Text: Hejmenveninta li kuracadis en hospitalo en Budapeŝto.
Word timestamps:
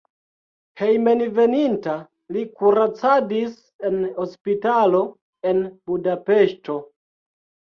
Hejmenveninta 0.79 1.93
li 2.37 2.45
kuracadis 2.61 3.53
en 3.91 4.01
hospitalo 4.17 5.03
en 5.53 5.63
Budapeŝto. 5.93 6.81